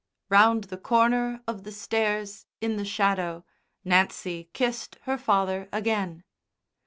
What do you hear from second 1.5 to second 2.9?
the stairs in the